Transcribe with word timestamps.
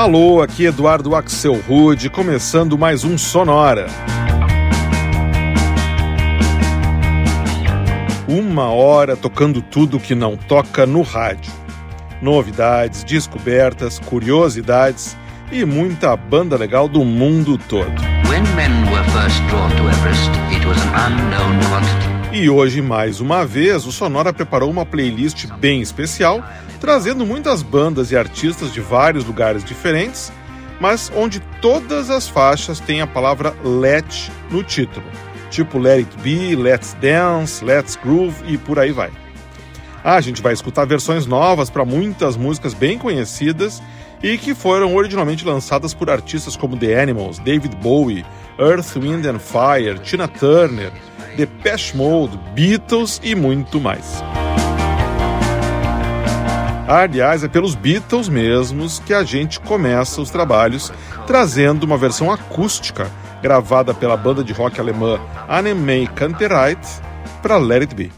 Alô, 0.00 0.40
aqui 0.40 0.64
Eduardo 0.64 1.14
Axel 1.14 1.60
Rude, 1.68 2.08
começando 2.08 2.78
mais 2.78 3.04
um 3.04 3.18
Sonora. 3.18 3.86
Uma 8.26 8.70
hora 8.70 9.14
tocando 9.14 9.60
tudo 9.60 10.00
que 10.00 10.14
não 10.14 10.38
toca 10.38 10.86
no 10.86 11.02
rádio. 11.02 11.52
Novidades, 12.22 13.04
descobertas, 13.04 13.98
curiosidades 13.98 15.14
e 15.52 15.66
muita 15.66 16.16
banda 16.16 16.56
legal 16.56 16.88
do 16.88 17.04
mundo 17.04 17.58
todo. 17.58 17.92
E 22.32 22.48
hoje, 22.48 22.80
mais 22.80 23.20
uma 23.20 23.44
vez, 23.44 23.84
o 23.84 23.92
Sonora 23.92 24.32
preparou 24.32 24.70
uma 24.70 24.86
playlist 24.86 25.46
bem 25.58 25.82
especial 25.82 26.42
trazendo 26.80 27.26
muitas 27.26 27.62
bandas 27.62 28.10
e 28.10 28.16
artistas 28.16 28.72
de 28.72 28.80
vários 28.80 29.24
lugares 29.24 29.62
diferentes, 29.62 30.32
mas 30.80 31.12
onde 31.14 31.38
todas 31.60 32.08
as 32.08 32.26
faixas 32.26 32.80
têm 32.80 33.02
a 33.02 33.06
palavra 33.06 33.54
Let 33.62 34.30
no 34.50 34.64
título, 34.64 35.04
tipo 35.50 35.78
Let 35.78 35.98
It 35.98 36.16
Be, 36.22 36.56
Let's 36.56 36.96
Dance, 37.00 37.62
Let's 37.62 37.96
Groove 38.02 38.34
e 38.46 38.56
por 38.56 38.78
aí 38.78 38.90
vai. 38.90 39.10
Ah, 40.02 40.14
a 40.14 40.20
gente 40.22 40.40
vai 40.40 40.54
escutar 40.54 40.86
versões 40.86 41.26
novas 41.26 41.68
para 41.68 41.84
muitas 41.84 42.34
músicas 42.34 42.72
bem 42.72 42.96
conhecidas 42.96 43.82
e 44.22 44.38
que 44.38 44.54
foram 44.54 44.94
originalmente 44.94 45.44
lançadas 45.44 45.92
por 45.92 46.08
artistas 46.08 46.56
como 46.56 46.78
The 46.78 46.98
Animals, 47.00 47.38
David 47.38 47.76
Bowie, 47.76 48.24
Earth, 48.58 48.96
Wind 48.96 49.26
and 49.26 49.38
Fire, 49.38 49.98
Tina 49.98 50.26
Turner, 50.26 50.90
Depeche 51.36 51.94
Mode, 51.94 52.38
Beatles 52.54 53.20
e 53.22 53.34
muito 53.34 53.78
mais. 53.78 54.22
Aliás, 56.90 57.44
é 57.44 57.48
pelos 57.48 57.76
Beatles 57.76 58.28
mesmos 58.28 58.98
que 58.98 59.14
a 59.14 59.22
gente 59.22 59.60
começa 59.60 60.20
os 60.20 60.28
trabalhos, 60.28 60.92
trazendo 61.24 61.84
uma 61.84 61.96
versão 61.96 62.32
acústica 62.32 63.08
gravada 63.40 63.94
pela 63.94 64.16
banda 64.16 64.42
de 64.42 64.52
rock 64.52 64.80
alemã 64.80 65.20
Annemei 65.48 66.08
Kantereit 66.08 66.80
para 67.40 67.58
Let 67.58 67.82
It 67.82 67.94
Be. 67.94 68.10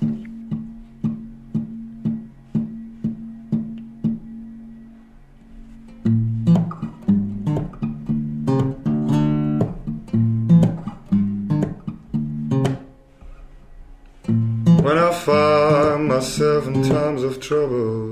Times 16.83 17.23
of 17.23 17.39
trouble 17.39 18.12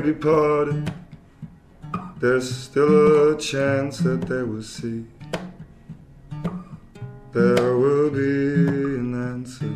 be 0.00 0.12
parted, 0.12 0.92
there's 2.18 2.54
still 2.54 3.34
a 3.34 3.38
chance 3.38 3.98
that 3.98 4.22
they 4.22 4.42
will 4.42 4.62
see. 4.62 5.04
There 7.32 7.76
will 7.76 8.10
be 8.10 8.98
an 8.98 9.14
answer. 9.14 9.72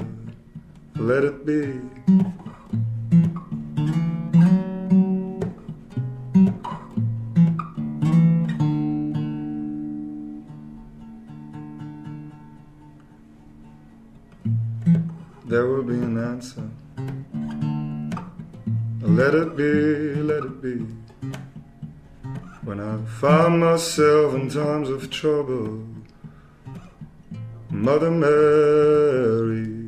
Let 0.96 1.24
it 1.24 1.46
be. 1.46 1.80
There 15.46 15.66
will 15.66 15.82
be 15.82 15.94
an 15.94 16.18
answer. 16.18 16.68
Let 19.20 19.34
it 19.34 19.54
be, 19.54 20.14
let 20.22 20.44
it 20.44 20.62
be. 20.62 20.76
When 22.64 22.80
I 22.80 22.96
find 23.20 23.60
myself 23.60 24.34
in 24.34 24.48
times 24.48 24.88
of 24.88 25.10
trouble, 25.10 25.84
Mother 27.68 28.10
Mary. 28.10 29.79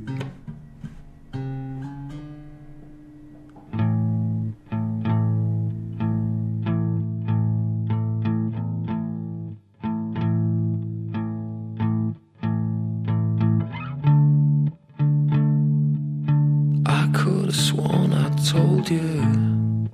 You. 18.91 19.89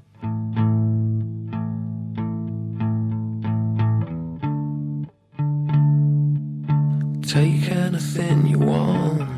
Take 7.23 7.71
anything 7.71 8.47
you 8.47 8.59
want. 8.59 9.29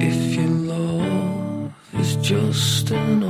If 0.00 0.36
your 0.36 0.46
love 0.46 1.74
is 1.94 2.14
just 2.16 2.92
an 2.92 3.23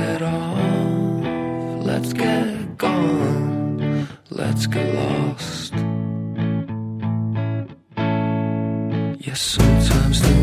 get 0.00 0.22
off, 0.22 1.24
let's 1.90 2.12
get 2.12 2.78
gone, 2.78 4.08
let's 4.30 4.66
get 4.66 4.88
lost. 4.94 5.74
Yes, 9.26 9.40
sometimes 9.56 10.16
the 10.22 10.39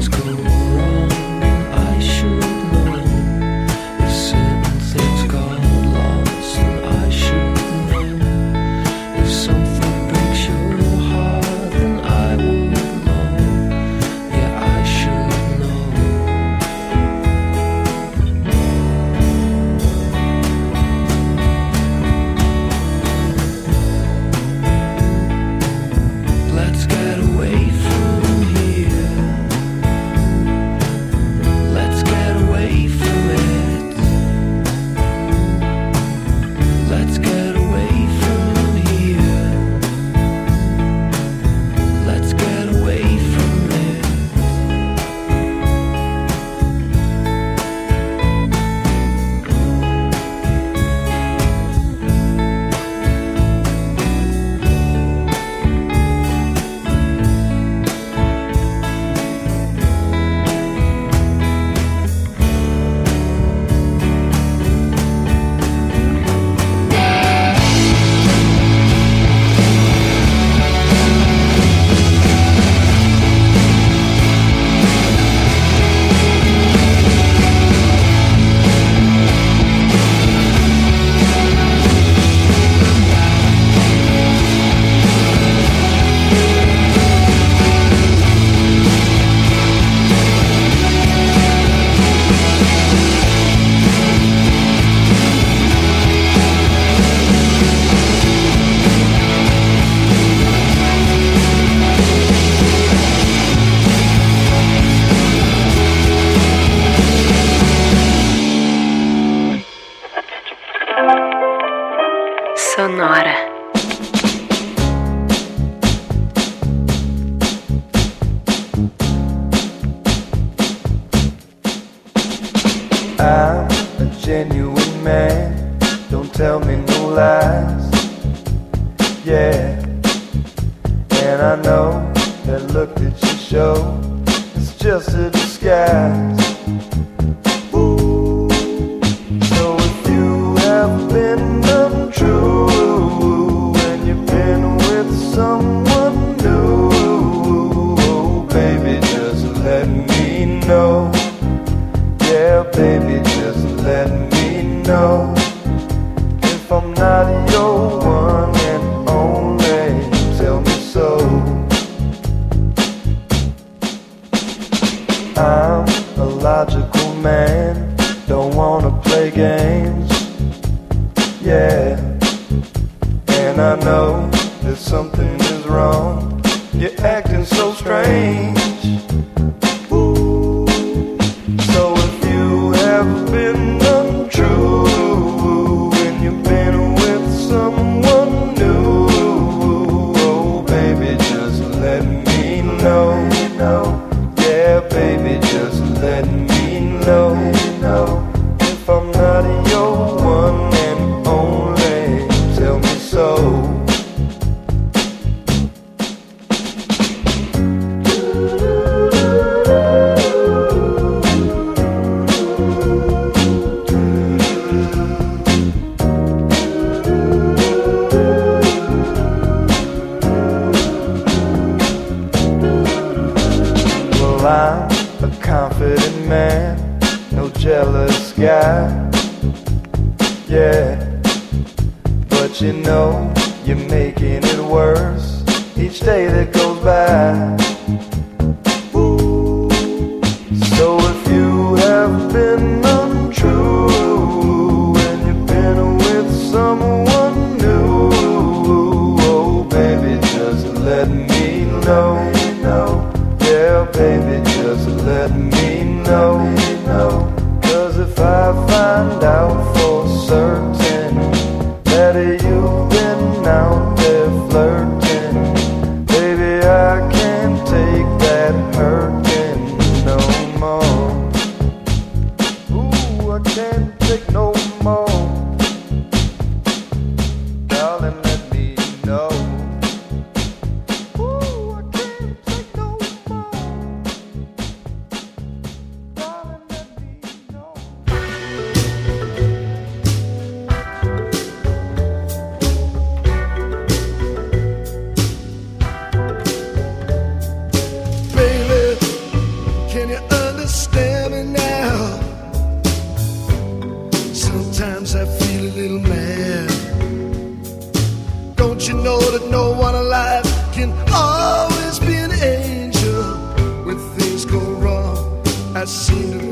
wrong, 315.77 315.83
I 315.83 316.46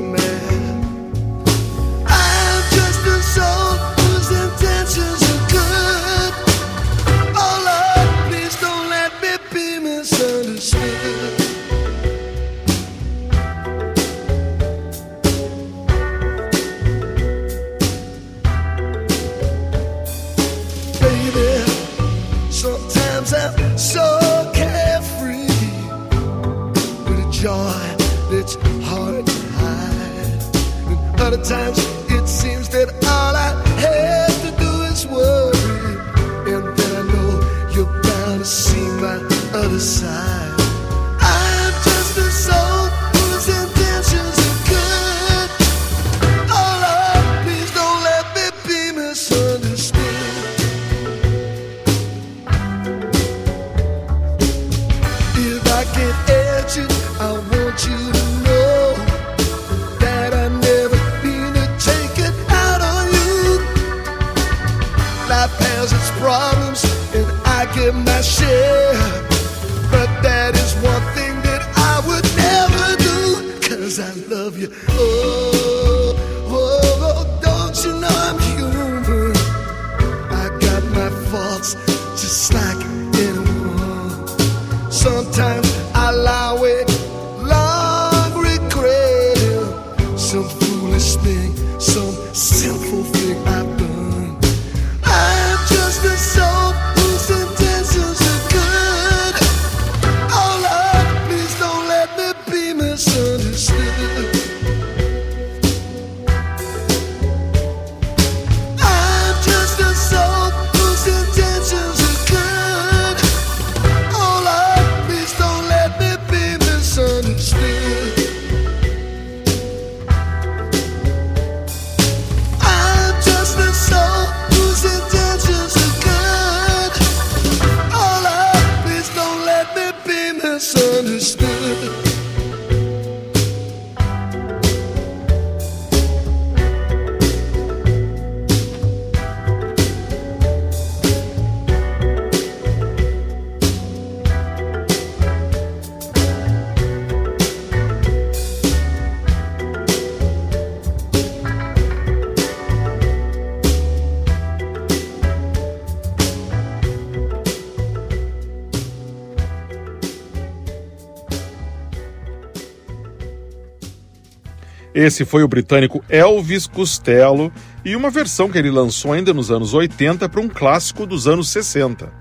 Esse 165.06 165.24
foi 165.24 165.44
o 165.44 165.48
britânico 165.48 166.04
Elvis 166.10 166.66
Costello 166.66 167.54
e 167.86 167.96
uma 167.96 168.10
versão 168.10 168.50
que 168.50 168.58
ele 168.58 168.72
lançou 168.72 169.14
ainda 169.14 169.36
nos 169.36 169.52
anos 169.52 169.72
80 169.72 170.28
para 170.28 170.42
um 170.42 170.50
clássico 170.50 171.06
dos 171.06 171.28
anos 171.28 171.50
60. 171.50 172.12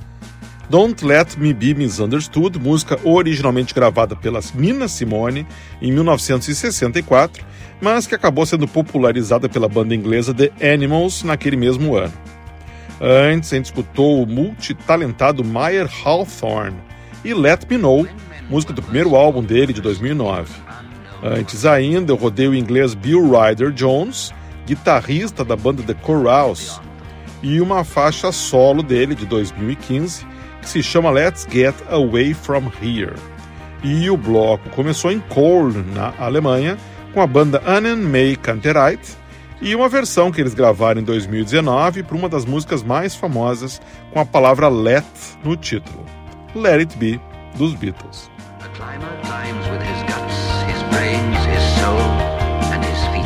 Don't 0.69 1.03
Let 1.03 1.39
Me 1.39 1.55
Be 1.55 1.73
Misunderstood, 1.73 2.59
música 2.59 3.01
originalmente 3.03 3.73
gravada 3.73 4.15
pelas 4.15 4.53
Nina 4.53 4.87
Simone 4.87 5.47
em 5.81 5.91
1964, 5.93 7.43
mas 7.81 8.07
que 8.07 8.15
acabou 8.15 8.45
sendo 8.45 8.69
popularizada 8.69 9.49
pela 9.49 9.67
banda 9.67 9.95
inglesa 9.95 10.35
The 10.35 10.53
Animals 10.75 11.23
naquele 11.23 11.57
mesmo 11.57 11.97
ano. 11.97 12.13
Antes, 13.01 13.51
a 13.51 13.57
gente 13.57 13.65
escutou 13.65 14.23
o 14.23 14.27
multitalentado 14.27 15.43
Meyer 15.43 15.89
Hawthorne 16.05 16.77
e 17.25 17.33
Let 17.33 17.61
Me 17.71 17.79
Know, 17.79 18.07
música 18.51 18.75
do 18.75 18.83
primeiro 18.83 19.17
álbum 19.17 19.43
dele 19.43 19.73
de 19.73 19.81
2009. 19.81 20.74
Antes 21.27 21.65
ainda, 21.65 22.13
eu 22.13 22.17
rodei 22.17 22.47
o 22.47 22.55
inglês 22.55 22.95
Bill 22.95 23.31
Ryder 23.31 23.71
Jones, 23.71 24.31
guitarrista 24.67 25.43
da 25.43 25.57
banda 25.57 25.83
The 25.83 25.95
Corals, 25.95 26.79
e 27.43 27.63
uma 27.63 27.83
faixa 27.83 28.31
solo 28.31 28.83
dele 28.83 29.15
de 29.15 29.25
2015 29.25 30.27
que 30.61 30.69
se 30.69 30.83
chama 30.83 31.11
Let's 31.11 31.47
Get 31.51 31.75
Away 31.89 32.35
From 32.35 32.71
Here. 32.83 33.15
E 33.83 34.11
o 34.11 34.19
bloco 34.19 34.69
começou 34.71 35.11
em 35.11 35.21
Köln, 35.21 35.83
na 35.95 36.13
Alemanha, 36.19 36.77
com 37.15 37.23
a 37.23 37.27
banda 37.27 37.63
Annen 37.67 37.97
May 37.97 38.37
Kantereit 38.37 39.01
e 39.63 39.75
uma 39.75 39.89
versão 39.89 40.31
que 40.31 40.43
eles 40.43 40.53
gravaram 40.53 41.01
em 41.01 41.05
2019 41.05 42.03
para 42.03 42.17
uma 42.17 42.29
das 42.29 42.45
músicas 42.45 42.83
mais 42.83 43.15
famosas 43.15 43.81
com 44.13 44.21
a 44.21 44.27
palavra 44.27 44.69
Let 44.69 45.07
no 45.43 45.57
título, 45.57 46.05
Let 46.55 46.81
It 46.81 46.99
Be, 46.99 47.19
dos 47.57 47.73
Beatles. 47.73 48.31
Brains, 50.95 51.39
his 51.47 51.63
soul, 51.81 51.99
and 52.73 52.83
his 52.85 53.01
feet. 53.13 53.25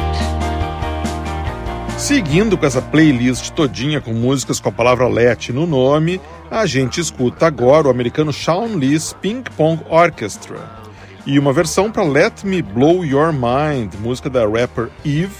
Seguindo 1.99 2.57
com 2.57 2.67
essa 2.67 2.81
playlist 2.81 3.51
todinha 3.51 4.01
com 4.01 4.13
músicas 4.13 4.59
com 4.59 4.71
a 4.71 4.73
palavra 4.73 5.07
Let 5.07 5.51
no 5.51 5.67
nome, 5.67 6.21
a 6.51 6.65
gente 6.65 7.01
escuta 7.01 7.47
agora 7.47 7.89
o 7.89 7.91
americano 7.91 8.33
Sean 8.33 8.77
Lee's 8.77 9.13
Ping 9.13 9.43
Pong 9.57 9.83
Orchestra 9.89 10.79
e 11.27 11.39
uma 11.39 11.53
versão 11.53 11.93
para 11.93 12.05
Let 12.05 12.45
Me 12.45 12.63
Blow 12.63 13.05
Your 13.05 13.33
Mind, 13.33 13.95
música 14.01 14.31
da 14.31 14.47
rapper 14.47 14.89
Eve, 15.05 15.35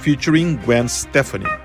featuring 0.00 0.56
Gwen 0.64 0.86
Stefani. 0.86 1.61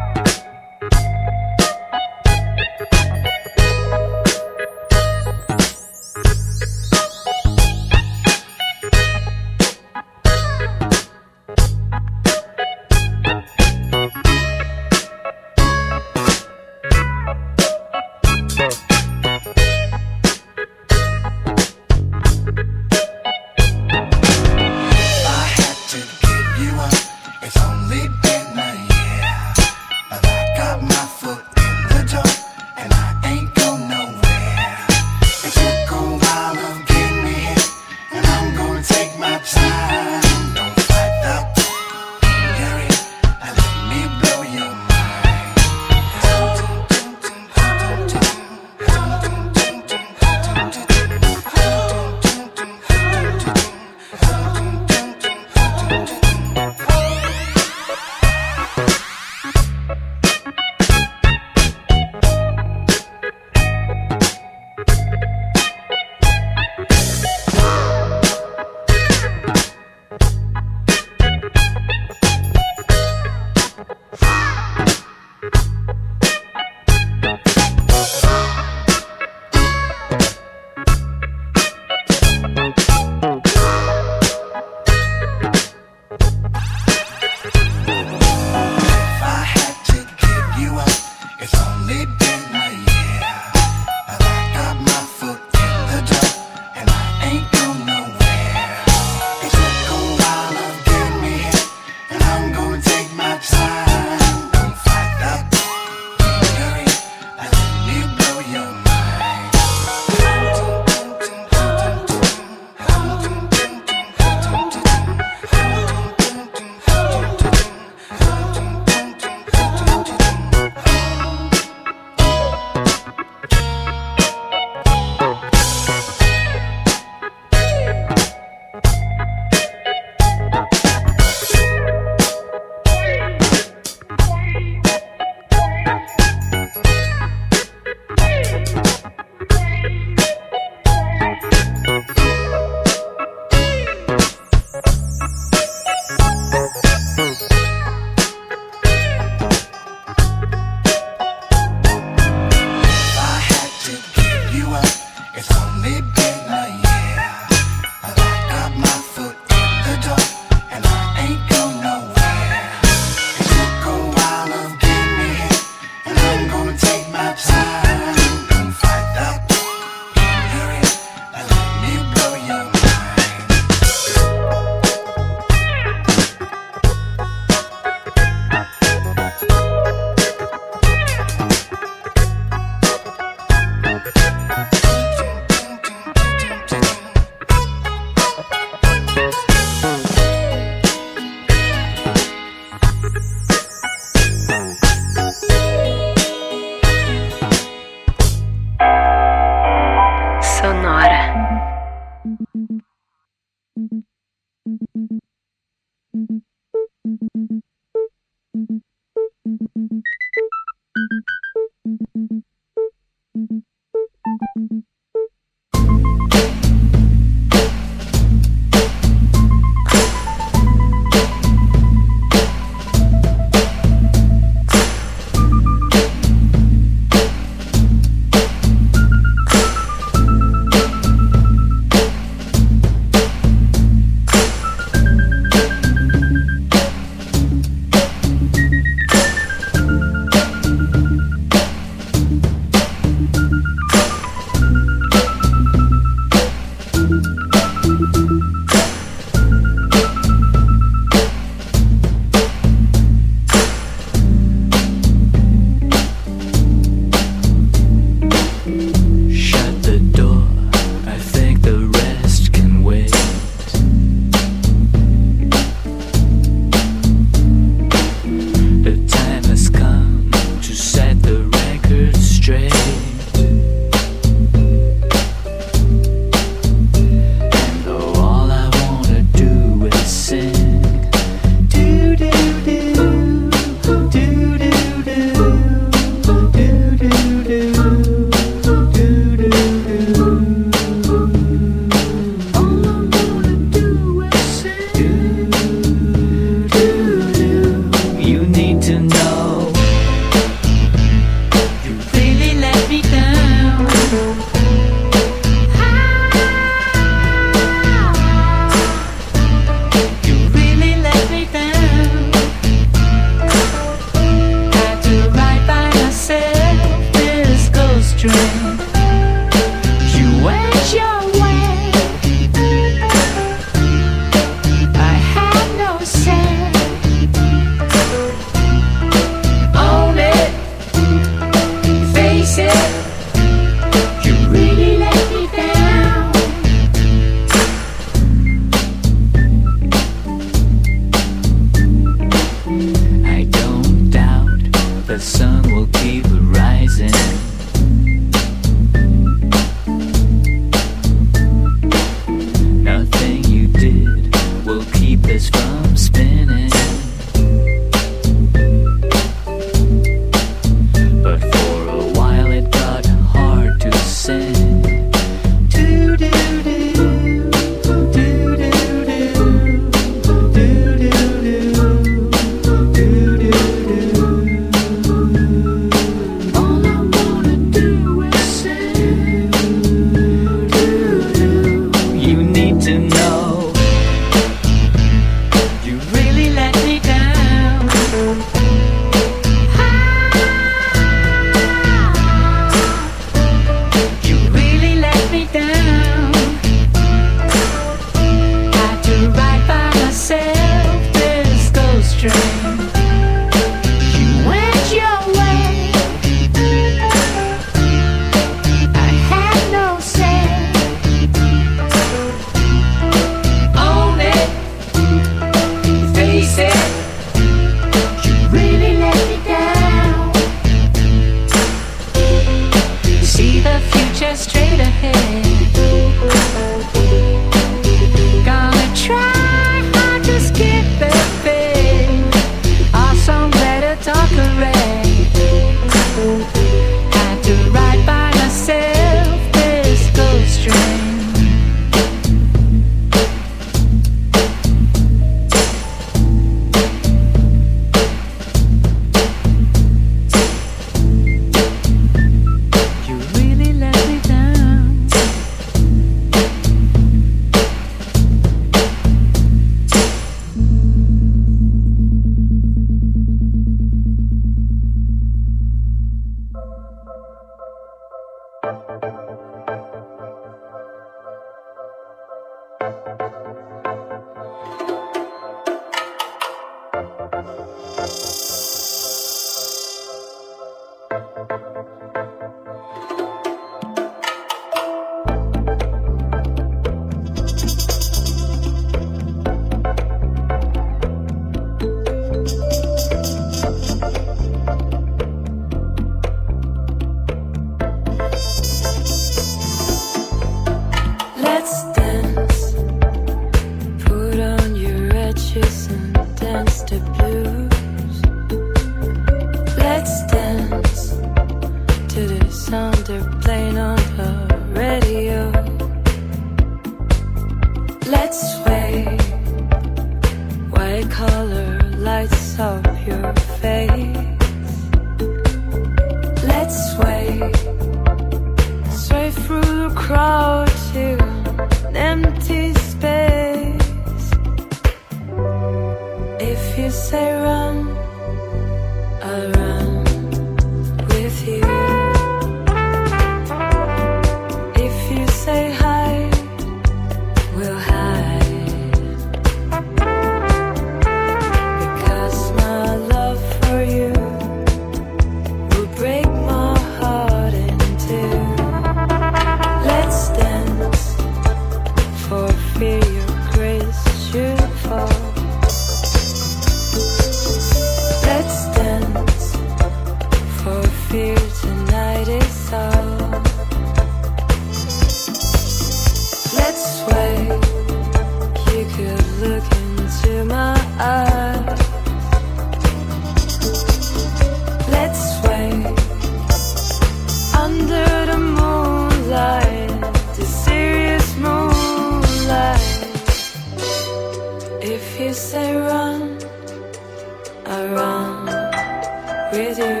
with 599.60 599.78
you. 599.78 600.00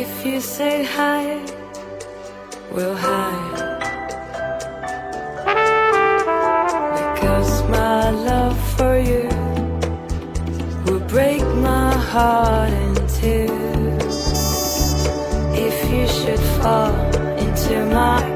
If 0.00 0.10
you 0.26 0.40
say 0.40 0.84
hi, 0.84 1.24
we'll 2.74 2.96
hide. 2.96 3.58
Because 7.14 7.52
my 7.68 8.10
love 8.30 8.58
for 8.76 8.94
you 9.10 9.28
will 10.86 11.04
break 11.14 11.44
my 11.70 11.92
heart 12.12 12.72
in 12.84 12.94
two. 13.20 13.48
If 15.68 15.76
you 15.92 16.04
should 16.18 16.44
fall 16.60 16.94
into 17.44 17.74
my 17.98 18.31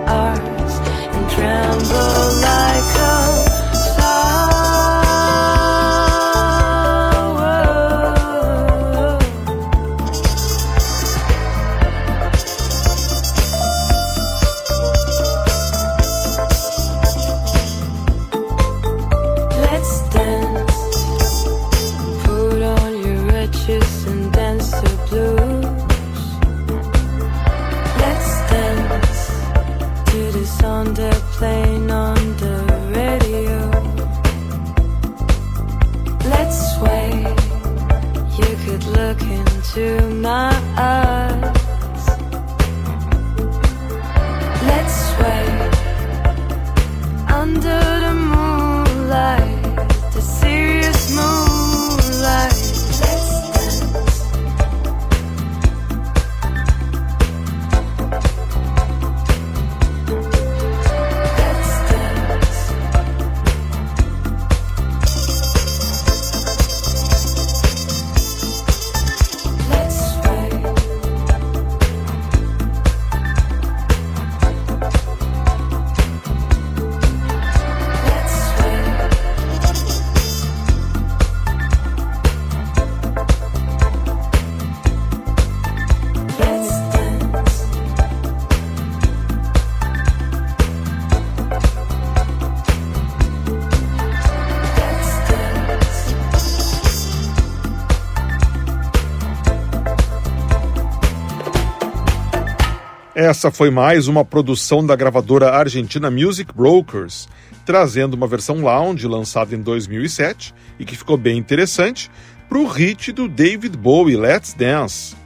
Essa 103.26 103.50
foi 103.50 103.72
mais 103.72 104.06
uma 104.06 104.24
produção 104.24 104.86
da 104.86 104.94
gravadora 104.94 105.50
argentina 105.50 106.08
Music 106.08 106.54
Brokers, 106.54 107.28
trazendo 107.64 108.14
uma 108.14 108.28
versão 108.28 108.60
lounge 108.60 109.04
lançada 109.04 109.52
em 109.52 109.60
2007 109.60 110.54
e 110.78 110.84
que 110.84 110.96
ficou 110.96 111.16
bem 111.16 111.36
interessante 111.36 112.08
para 112.48 112.58
o 112.58 112.68
hit 112.68 113.10
do 113.10 113.26
David 113.26 113.76
Bowie 113.76 114.16
Let's 114.16 114.54
Dance. 114.54 115.16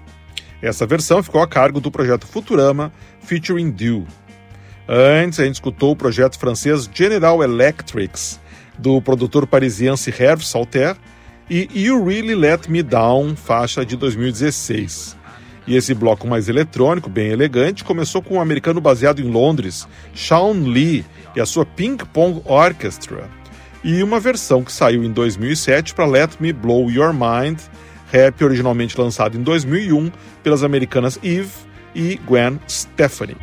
Essa 0.62 0.86
versão 0.86 1.22
ficou 1.22 1.42
a 1.42 1.46
cargo 1.46 1.78
do 1.78 1.90
projeto 1.90 2.26
Futurama 2.26 2.90
featuring 3.20 3.70
Dew. 3.70 4.06
Antes, 4.88 5.38
a 5.38 5.44
gente 5.44 5.56
escutou 5.56 5.92
o 5.92 5.96
projeto 5.96 6.38
francês 6.38 6.88
General 6.90 7.42
Electrics, 7.42 8.40
do 8.78 9.02
produtor 9.02 9.46
parisiense 9.46 10.08
Hervé 10.08 10.42
Salter, 10.42 10.96
e 11.50 11.68
You 11.74 12.02
Really 12.02 12.34
Let 12.34 12.66
Me 12.66 12.82
Down, 12.82 13.36
faixa 13.36 13.84
de 13.84 13.94
2016. 13.94 15.19
E 15.70 15.76
esse 15.76 15.94
bloco 15.94 16.26
mais 16.26 16.48
eletrônico, 16.48 17.08
bem 17.08 17.28
elegante, 17.28 17.84
começou 17.84 18.20
com 18.20 18.34
um 18.34 18.40
americano 18.40 18.80
baseado 18.80 19.20
em 19.20 19.30
Londres, 19.30 19.86
Sean 20.12 20.64
Lee, 20.64 21.04
e 21.36 21.40
a 21.40 21.46
sua 21.46 21.64
Ping 21.64 21.96
Pong 22.12 22.42
Orchestra, 22.44 23.30
e 23.84 24.02
uma 24.02 24.18
versão 24.18 24.64
que 24.64 24.72
saiu 24.72 25.04
em 25.04 25.12
2007 25.12 25.94
para 25.94 26.06
Let 26.06 26.40
Me 26.40 26.52
Blow 26.52 26.90
Your 26.90 27.14
Mind, 27.14 27.60
rap 28.10 28.42
originalmente 28.42 29.00
lançado 29.00 29.38
em 29.38 29.42
2001 29.44 30.10
pelas 30.42 30.64
americanas 30.64 31.20
Eve 31.22 31.52
e 31.94 32.18
Gwen 32.26 32.58
Stefani. 32.68 33.36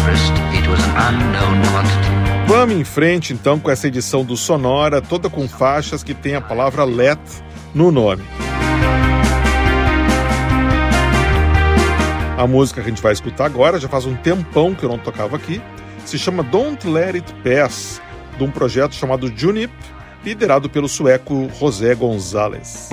Everest. 0.00 0.32
Vamos 2.46 2.74
em 2.74 2.84
frente 2.84 3.34
então 3.34 3.58
com 3.60 3.70
essa 3.70 3.86
edição 3.86 4.24
do 4.24 4.34
Sonora, 4.34 5.02
toda 5.02 5.28
com 5.28 5.46
faixas 5.46 6.02
que 6.02 6.14
tem 6.14 6.36
a 6.36 6.40
palavra 6.40 6.84
let 6.84 7.20
no 7.74 7.92
nome. 7.92 8.24
A 12.38 12.46
música 12.46 12.80
que 12.80 12.86
a 12.86 12.90
gente 12.90 13.02
vai 13.02 13.12
escutar 13.12 13.46
agora 13.46 13.80
já 13.80 13.88
faz 13.88 14.06
um 14.06 14.14
tempão 14.14 14.72
que 14.72 14.84
eu 14.84 14.88
não 14.88 14.96
tocava 14.96 15.34
aqui. 15.34 15.60
Se 16.06 16.16
chama 16.16 16.44
Don't 16.44 16.86
Let 16.88 17.16
It 17.16 17.34
Pass, 17.42 18.00
de 18.38 18.44
um 18.44 18.50
projeto 18.52 18.94
chamado 18.94 19.26
Junip, 19.36 19.72
liderado 20.24 20.70
pelo 20.70 20.88
sueco 20.88 21.50
José 21.58 21.96
Gonzalez. 21.96 22.90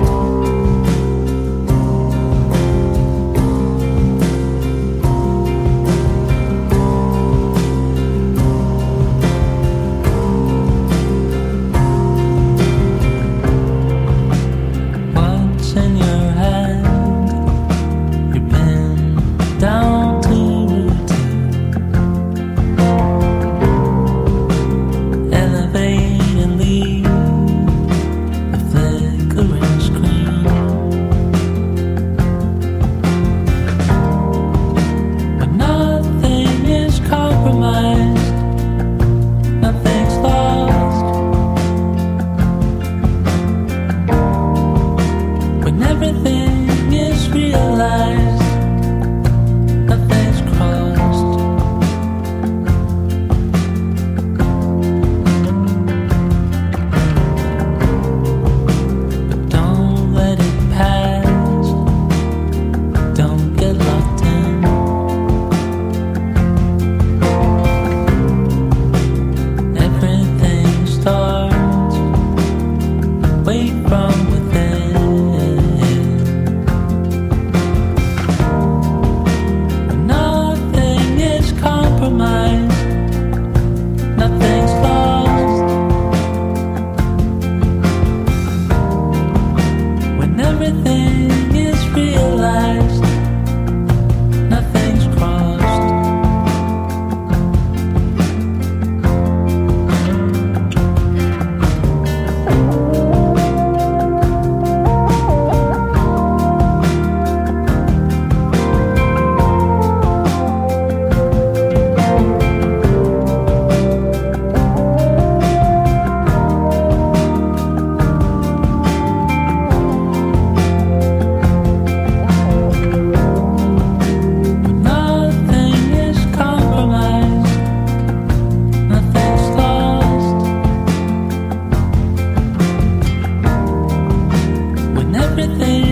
everything. 135.46 135.85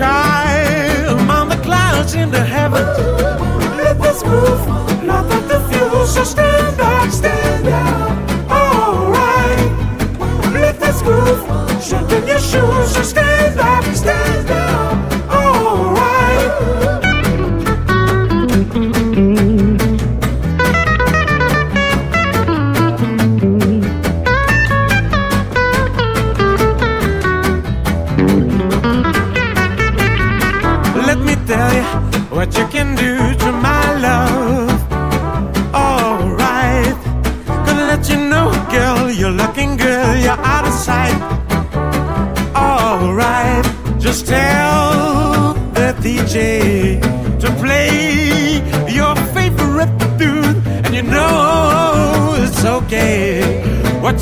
time 0.00 1.30
on 1.30 1.48
the 1.50 1.56
clouds 1.56 2.14
into 2.14 2.42
heaven. 2.42 2.89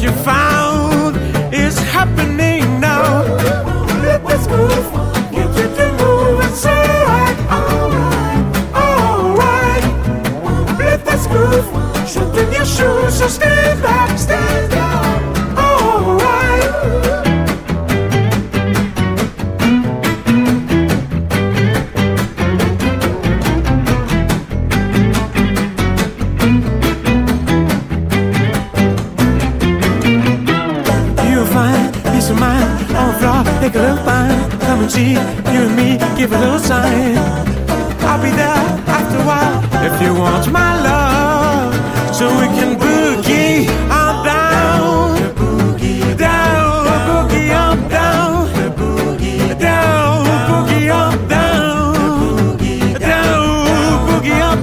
You 0.00 0.12
found 0.22 1.16
is 1.52 1.76
happening 1.90 2.80
now. 2.80 3.24
Let 4.02 4.24
this 4.24 4.46
move 4.46 4.92
get 5.32 5.48
you 5.58 5.68
to 5.76 5.86
move. 5.98 6.38
Alright, 6.64 7.38
alright. 8.74 9.84
Let 10.78 11.04
groove 11.26 11.68
shake 12.08 12.36
in 12.42 12.52
your 12.52 12.64
shoes. 12.64 13.18
So 13.18 13.26
stand 13.26 13.57
you 35.12 35.62
and 35.66 35.76
me. 35.76 35.98
Give 36.16 36.32
a 36.32 36.38
little 36.38 36.58
sign. 36.58 37.16
I'll 38.08 38.22
be 38.22 38.30
there 38.30 38.64
after 38.96 39.18
a 39.18 39.26
while 39.30 39.58
if 39.84 40.00
you 40.02 40.14
want 40.14 40.50
my 40.52 40.72
love. 40.82 41.74
So 42.14 42.28
we 42.40 42.46
can 42.58 42.76
boogie 42.76 43.68
on 43.90 44.24
down. 44.24 45.18
Down, 46.16 46.86
boogie 47.08 47.52
on 47.64 47.88
down. 47.88 48.48
Down, 49.58 50.24
boogie 50.48 50.90
on 50.94 51.28
down. 51.28 52.58
Down, 52.98 54.08
boogie 54.08 54.40
on 54.50 54.62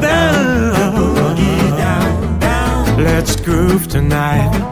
down. 2.40 3.04
Let's 3.04 3.36
groove 3.36 3.88
tonight 3.88 4.66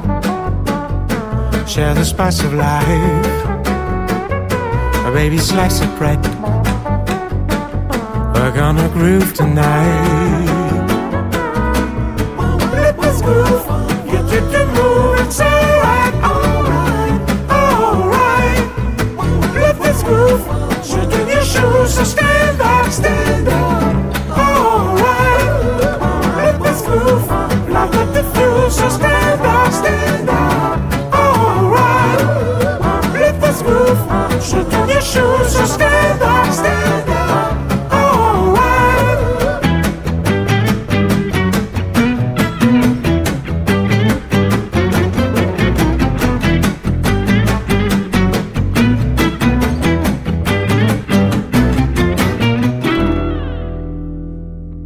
share 1.74 1.96
the 1.96 2.06
spice 2.06 2.44
of 2.44 2.54
life. 2.54 3.43
Baby, 5.24 5.38
slice 5.38 5.80
of 5.80 5.98
bread. 5.98 6.22
We're 8.36 8.52
gonna 8.54 8.90
groove 8.90 9.34
tonight. 9.34 10.53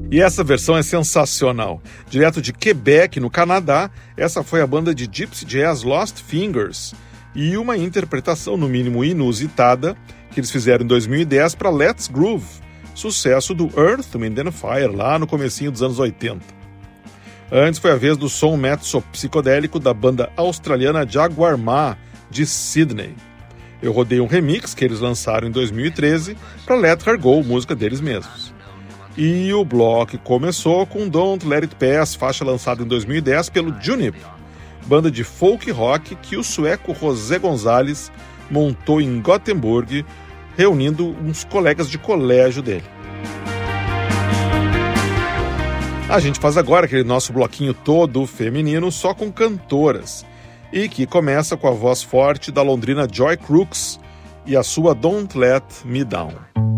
E 0.09 0.19
essa 0.19 0.43
versão 0.43 0.75
é 0.75 0.81
sensacional. 0.81 1.81
Direto 2.09 2.41
de 2.41 2.51
Quebec, 2.51 3.19
no 3.19 3.29
Canadá, 3.29 3.89
essa 4.17 4.43
foi 4.43 4.61
a 4.61 4.67
banda 4.67 4.93
de 4.93 5.07
Gypsy 5.09 5.45
Jazz 5.45 5.83
Lost 5.83 6.21
Fingers 6.21 6.93
e 7.37 7.55
uma 7.55 7.77
interpretação, 7.77 8.57
no 8.57 8.67
mínimo 8.67 9.05
inusitada, 9.05 9.95
que 10.31 10.39
eles 10.39 10.49
fizeram 10.49 10.83
em 10.83 10.87
2010 10.87 11.53
para 11.53 11.69
Let's 11.69 12.07
Groove, 12.07 12.43
sucesso 12.95 13.53
do 13.53 13.69
Earth, 13.79 14.15
Wind 14.15 14.39
and 14.39 14.51
Fire, 14.51 14.87
lá 14.87 15.19
no 15.19 15.27
comecinho 15.27 15.71
dos 15.71 15.83
anos 15.83 15.99
80. 15.99 16.41
Antes 17.51 17.79
foi 17.79 17.91
a 17.91 17.95
vez 17.95 18.17
do 18.17 18.27
som 18.27 18.57
mezzo 18.57 19.03
psicodélico 19.11 19.79
da 19.79 19.93
banda 19.93 20.31
australiana 20.35 21.07
Jaguar 21.07 21.59
Ma, 21.59 21.95
de 22.27 22.43
Sydney. 22.43 23.13
Eu 23.83 23.91
rodei 23.91 24.19
um 24.19 24.25
remix 24.25 24.73
que 24.73 24.83
eles 24.83 24.99
lançaram 24.99 25.47
em 25.47 25.51
2013 25.51 26.35
para 26.65 26.75
Let 26.75 27.05
Her 27.05 27.19
Go, 27.19 27.43
música 27.43 27.75
deles 27.75 28.01
mesmos. 28.01 28.51
E 29.15 29.53
o 29.53 29.63
bloco 29.63 30.17
começou 30.17 30.87
com 30.87 31.07
Don't 31.07 31.47
Let 31.47 31.65
It 31.65 31.75
Pass, 31.75 32.15
faixa 32.15 32.43
lançada 32.43 32.81
em 32.81 32.87
2010 32.87 33.51
pelo 33.51 33.79
Junip, 33.79 34.17
banda 34.87 35.11
de 35.11 35.23
folk 35.23 35.69
rock 35.69 36.15
que 36.15 36.37
o 36.37 36.43
sueco 36.43 36.95
José 36.95 37.37
Gonzalez 37.37 38.11
montou 38.49 39.01
em 39.01 39.21
Gothenburg, 39.21 40.05
reunindo 40.55 41.15
uns 41.23 41.43
colegas 41.43 41.89
de 41.89 41.97
colégio 41.97 42.63
dele. 42.63 42.85
A 46.09 46.19
gente 46.19 46.39
faz 46.39 46.55
agora 46.55 46.85
aquele 46.85 47.03
nosso 47.03 47.33
bloquinho 47.33 47.73
todo 47.73 48.25
feminino 48.25 48.89
só 48.91 49.13
com 49.13 49.29
cantoras, 49.29 50.25
e 50.71 50.87
que 50.87 51.05
começa 51.05 51.57
com 51.57 51.67
a 51.67 51.71
voz 51.71 52.01
forte 52.01 52.51
da 52.51 52.61
londrina 52.61 53.07
Joy 53.11 53.35
Crooks 53.35 53.99
e 54.45 54.55
a 54.55 54.63
sua 54.63 54.95
Don't 54.95 55.37
Let 55.37 55.63
Me 55.83 56.05
Down. 56.05 56.76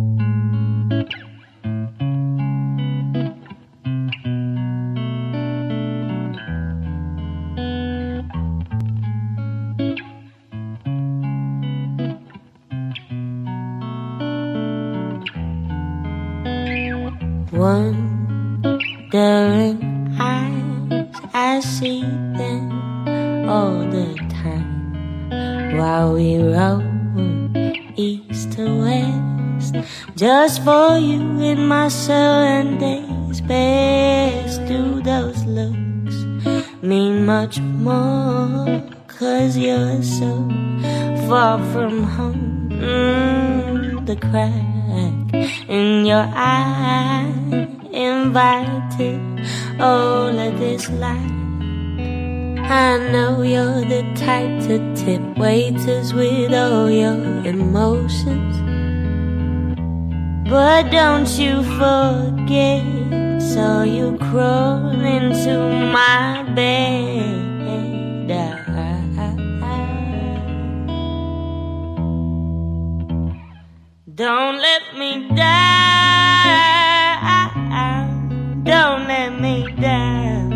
Waiters 55.49 56.13
with 56.13 56.53
all 56.53 56.87
your 56.91 57.21
emotions. 57.53 58.55
But 60.47 60.83
don't 60.91 61.29
you 61.41 61.53
forget, 61.79 62.83
saw 63.51 63.81
you 63.81 64.07
crawl 64.29 64.91
into 65.17 65.55
my 65.97 66.43
bed. 66.59 67.39
Don't 74.25 74.57
let 74.67 74.83
me 75.01 75.11
down. 75.33 76.49
Don't 78.71 79.03
let 79.13 79.31
me 79.45 79.55
down. 79.87 80.49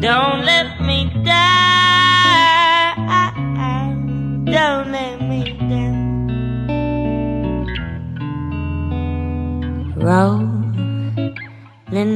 Don't 0.00 0.40
let 0.52 0.68
me 0.88 0.98
down. 1.22 1.51
Rolling 10.02 11.38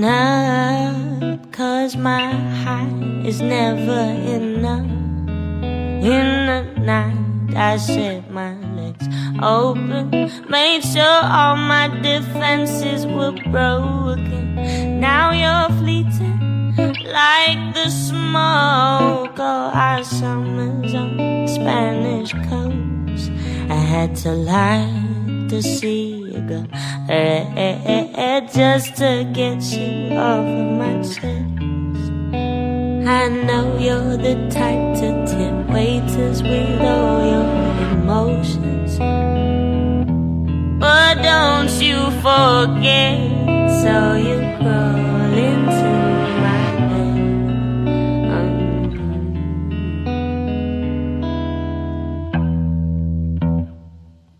up, 0.05 1.53
cause 1.53 1.97
my 1.97 2.33
high 2.33 3.23
is 3.25 3.41
never 3.41 4.11
enough. 4.35 4.91
In 6.03 6.47
the 6.51 6.63
night, 6.81 7.55
I 7.55 7.77
set 7.77 8.29
my 8.33 8.55
legs 8.75 9.07
open, 9.41 10.11
made 10.51 10.83
sure 10.83 11.21
all 11.23 11.55
my 11.57 11.87
defenses 12.03 13.07
were 13.07 13.37
broken. 13.53 14.99
Now 14.99 15.31
you're 15.31 15.71
fleeting 15.79 16.75
like 17.05 17.73
the 17.73 17.89
smoke 17.89 19.39
of 19.39 19.75
our 19.77 20.03
summers 20.03 20.93
on 20.93 21.47
Spanish 21.47 22.33
coast. 22.51 23.31
I 23.71 23.77
had 23.77 24.17
to 24.25 24.33
light 25.47 25.51
the 25.51 25.63
cigarette 25.63 26.67
just 28.53 28.97
to 28.97 29.31
get 29.33 29.63
you 29.63 30.17
off 30.17 30.47
of 30.47 30.79
my 30.79 31.03
chest. 31.03 31.23
I 33.09 33.29
know 33.29 33.79
you're 33.79 34.17
the 34.17 34.35
type 34.51 34.99
to 34.99 35.25
tip 35.27 35.69
waiters 35.73 36.43
with 36.43 36.81
all 36.81 37.25
your 37.25 37.47
emotions. 37.93 38.99
But 40.79 41.23
don't 41.23 41.71
you 41.81 42.11
forget, 42.21 43.19
so 43.83 44.15
you 44.17 44.39
crawl 44.59 45.35
into 45.35 45.96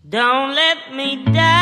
don't 0.09 0.55
let 0.55 0.93
me 0.93 1.23
down. 1.25 1.56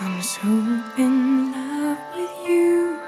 I'm 0.00 0.22
so 0.22 0.46
in 0.96 1.50
love 1.50 1.98
with 2.14 2.48
you. 2.48 3.00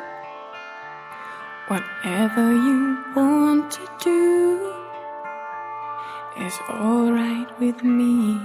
Whatever 1.68 2.52
you 2.52 2.98
want 3.14 3.70
to 3.70 3.88
do 4.02 4.74
is 6.44 6.58
alright 6.68 7.46
with 7.60 7.84
me. 7.84 8.40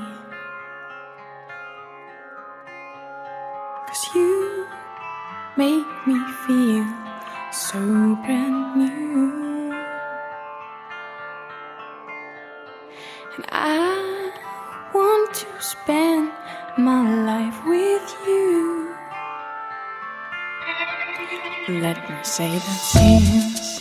Say 22.36 22.52
that 22.52 22.62
since 22.92 23.80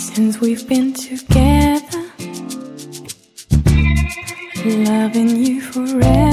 since 0.00 0.40
we've 0.40 0.66
been 0.66 0.94
together, 0.94 2.04
loving 4.64 5.36
you 5.36 5.60
forever, 5.60 6.29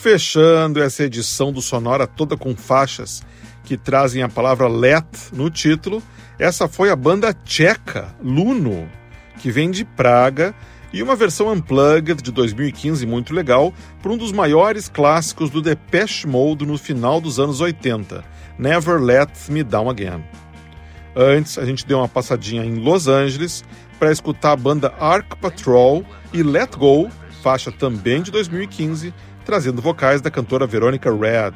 Fechando 0.00 0.82
essa 0.82 1.04
edição 1.04 1.52
do 1.52 1.60
Sonora 1.60 2.06
toda 2.06 2.34
com 2.34 2.56
faixas 2.56 3.22
que 3.62 3.76
trazem 3.76 4.22
a 4.22 4.30
palavra 4.30 4.66
let 4.66 5.04
no 5.30 5.50
título, 5.50 6.02
essa 6.38 6.66
foi 6.66 6.88
a 6.88 6.96
banda 6.96 7.34
tcheca 7.34 8.08
Luno, 8.22 8.88
que 9.38 9.50
vem 9.50 9.70
de 9.70 9.84
Praga, 9.84 10.54
e 10.90 11.02
uma 11.02 11.14
versão 11.14 11.52
unplugged 11.52 12.22
de 12.22 12.32
2015 12.32 13.04
muito 13.04 13.34
legal 13.34 13.74
para 14.02 14.10
um 14.10 14.16
dos 14.16 14.32
maiores 14.32 14.88
clássicos 14.88 15.50
do 15.50 15.60
Depeche 15.60 16.26
Mode 16.26 16.64
no 16.64 16.78
final 16.78 17.20
dos 17.20 17.38
anos 17.38 17.60
80, 17.60 18.24
Never 18.58 18.98
Let 18.98 19.50
Me 19.50 19.62
Down 19.62 19.90
Again. 19.90 20.24
Antes, 21.14 21.58
a 21.58 21.64
gente 21.66 21.86
deu 21.86 21.98
uma 21.98 22.08
passadinha 22.08 22.64
em 22.64 22.76
Los 22.76 23.06
Angeles 23.06 23.62
para 23.98 24.10
escutar 24.10 24.52
a 24.52 24.56
banda 24.56 24.94
Arc 24.98 25.36
Patrol 25.36 26.02
e 26.32 26.42
Let 26.42 26.74
Go, 26.74 27.10
faixa 27.42 27.70
também 27.70 28.22
de 28.22 28.30
2015, 28.30 29.12
trazendo 29.50 29.82
vocais 29.82 30.20
da 30.20 30.30
cantora 30.30 30.64
Veronica 30.64 31.10
Red. 31.10 31.54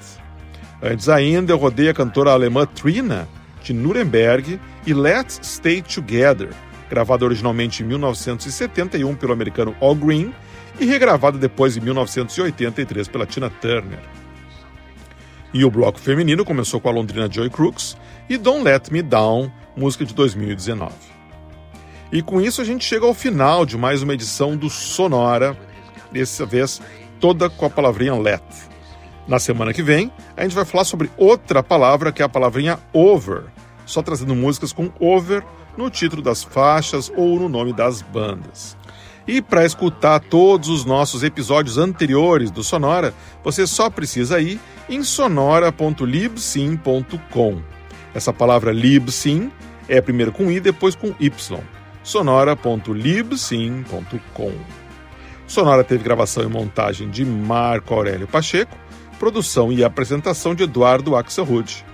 Antes 0.82 1.08
ainda, 1.08 1.52
eu 1.52 1.56
rodei 1.56 1.88
a 1.88 1.94
cantora 1.94 2.32
alemã 2.32 2.66
Trina, 2.66 3.28
de 3.62 3.72
Nuremberg, 3.72 4.58
e 4.84 4.92
Let's 4.92 5.38
Stay 5.44 5.80
Together, 5.80 6.48
gravada 6.90 7.24
originalmente 7.24 7.84
em 7.84 7.86
1971 7.86 9.14
pelo 9.14 9.32
americano 9.32 9.76
Al 9.80 9.94
Green 9.94 10.34
e 10.80 10.84
regravada 10.84 11.38
depois 11.38 11.76
em 11.76 11.80
1983 11.82 13.06
pela 13.06 13.26
Tina 13.26 13.48
Turner. 13.48 14.00
E 15.52 15.64
o 15.64 15.70
bloco 15.70 16.00
feminino 16.00 16.44
começou 16.44 16.80
com 16.80 16.88
a 16.88 16.92
londrina 16.92 17.30
Joy 17.30 17.48
Crooks 17.48 17.96
e 18.28 18.36
Don't 18.36 18.64
Let 18.64 18.90
Me 18.90 19.02
Down, 19.02 19.52
música 19.76 20.04
de 20.04 20.12
2019. 20.12 20.92
E 22.10 22.20
com 22.22 22.40
isso 22.40 22.60
a 22.60 22.64
gente 22.64 22.84
chega 22.84 23.06
ao 23.06 23.14
final 23.14 23.64
de 23.64 23.78
mais 23.78 24.02
uma 24.02 24.14
edição 24.14 24.56
do 24.56 24.68
Sonora, 24.68 25.56
dessa 26.10 26.44
vez 26.44 26.80
toda 27.24 27.48
com 27.48 27.64
a 27.64 27.70
palavrinha 27.70 28.14
let. 28.14 28.44
Na 29.26 29.38
semana 29.38 29.72
que 29.72 29.82
vem, 29.82 30.12
a 30.36 30.42
gente 30.42 30.54
vai 30.54 30.66
falar 30.66 30.84
sobre 30.84 31.10
outra 31.16 31.62
palavra 31.62 32.12
que 32.12 32.20
é 32.20 32.24
a 32.26 32.28
palavrinha 32.28 32.78
over, 32.92 33.44
só 33.86 34.02
trazendo 34.02 34.34
músicas 34.34 34.74
com 34.74 34.90
over 35.00 35.42
no 35.74 35.88
título 35.88 36.20
das 36.20 36.44
faixas 36.44 37.10
ou 37.16 37.40
no 37.40 37.48
nome 37.48 37.72
das 37.72 38.02
bandas. 38.02 38.76
E 39.26 39.40
para 39.40 39.64
escutar 39.64 40.20
todos 40.20 40.68
os 40.68 40.84
nossos 40.84 41.22
episódios 41.22 41.78
anteriores 41.78 42.50
do 42.50 42.62
Sonora, 42.62 43.14
você 43.42 43.66
só 43.66 43.88
precisa 43.88 44.38
ir 44.38 44.60
em 44.86 45.02
sonora.libsyn.com. 45.02 47.62
Essa 48.14 48.34
palavra 48.34 48.70
libsyn 48.70 49.50
é 49.88 49.98
primeiro 50.02 50.30
com 50.30 50.50
i, 50.50 50.60
depois 50.60 50.94
com 50.94 51.14
y. 51.18 51.58
sonora.libsyn.com. 52.02 54.83
Sonora 55.54 55.84
teve 55.84 56.02
gravação 56.02 56.42
e 56.42 56.48
montagem 56.48 57.08
de 57.08 57.24
Marco 57.24 57.94
Aurélio 57.94 58.26
Pacheco, 58.26 58.76
produção 59.20 59.70
e 59.70 59.84
apresentação 59.84 60.52
de 60.52 60.64
Eduardo 60.64 61.14
Axelrod. 61.14 61.86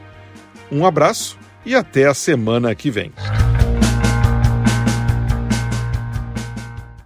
Um 0.72 0.86
abraço 0.86 1.38
e 1.66 1.74
até 1.74 2.06
a 2.06 2.14
semana 2.14 2.74
que 2.74 2.90
vem. 2.90 3.12